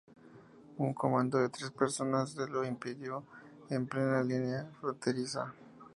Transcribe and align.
Un 0.79 0.95
comando 0.95 1.37
de 1.37 1.49
tres 1.49 1.69
personas 1.69 2.31
se 2.31 2.47
lo 2.47 2.65
impidió 2.65 3.23
en 3.69 3.85
plena 3.85 4.23
línea 4.23 4.65
fronteriza. 4.81 5.53